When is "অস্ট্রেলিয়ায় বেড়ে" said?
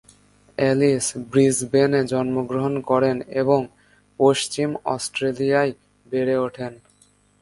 4.85-6.35